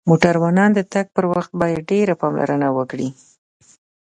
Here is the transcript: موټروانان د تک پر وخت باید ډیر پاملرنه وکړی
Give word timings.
موټروانان 0.09 0.69
د 0.77 0.79
تک 0.93 1.05
پر 1.15 1.25
وخت 1.33 1.51
باید 1.61 1.81
ډیر 1.91 2.07
پاملرنه 2.21 2.67
وکړی 2.77 3.09